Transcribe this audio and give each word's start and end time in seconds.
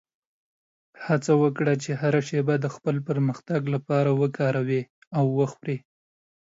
هڅه 1.05 1.33
وکړه 1.43 1.73
چې 1.83 1.91
هره 2.01 2.21
شېبه 2.27 2.55
د 2.61 2.65
خپل 2.75 2.95
پرمختګ 3.09 3.61
لپاره 3.75 4.09
وکاروې 4.21 4.81
او 5.17 5.25
وخورې. 5.39 5.77